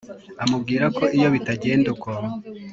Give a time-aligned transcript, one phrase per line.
[0.43, 2.09] amubwirako iyo bitagenda uko